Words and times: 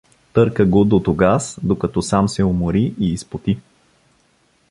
Търка 0.33 0.65
го 0.65 0.85
дотогаз, 0.85 1.59
докато 1.63 2.01
сам 2.01 2.27
се 2.29 2.43
умори 2.43 2.95
и 2.99 3.13
изпоти. 3.13 3.57